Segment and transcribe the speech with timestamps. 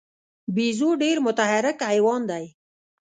[0.55, 2.45] بیزو ډېر متحرک حیوان دی.